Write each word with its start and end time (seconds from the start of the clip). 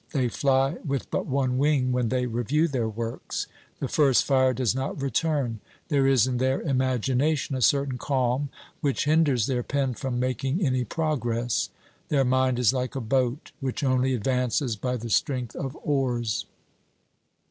They 0.13 0.29
fly 0.29 0.77
with 0.83 1.11
but 1.11 1.27
one 1.27 1.59
wing 1.59 1.91
when 1.91 2.09
they 2.09 2.25
review 2.25 2.67
their 2.67 2.89
works; 2.89 3.45
the 3.79 3.87
first 3.87 4.25
fire 4.25 4.51
does 4.51 4.73
not 4.73 4.99
return; 4.99 5.59
there 5.89 6.07
is 6.07 6.25
in 6.25 6.37
their 6.37 6.59
imagination 6.59 7.55
a 7.55 7.61
certain 7.61 7.99
calm 7.99 8.49
which 8.79 9.05
hinders 9.05 9.45
their 9.45 9.61
pen 9.61 9.93
from 9.93 10.19
making 10.19 10.65
any 10.65 10.83
progress. 10.85 11.69
Their 12.09 12.25
mind 12.25 12.57
is 12.57 12.73
like 12.73 12.95
a 12.95 12.99
boat, 12.99 13.51
which 13.59 13.83
only 13.83 14.15
advances 14.15 14.75
by 14.75 14.97
the 14.97 15.11
strength 15.11 15.55
of 15.55 15.77
oars." 15.83 16.47